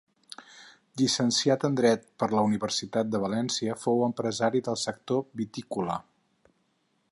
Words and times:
Llicenciat 1.01 1.65
en 1.69 1.75
dret 1.79 2.07
per 2.23 2.29
la 2.31 2.45
Universitat 2.47 3.13
de 3.17 3.21
València, 3.25 3.77
fou 3.83 4.03
empresari 4.09 4.65
del 4.69 4.83
sector 4.87 5.25
vitícola. 5.43 6.03